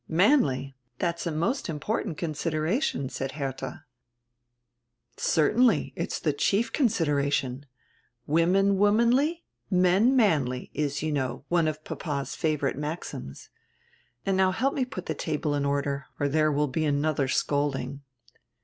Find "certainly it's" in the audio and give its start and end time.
5.15-6.19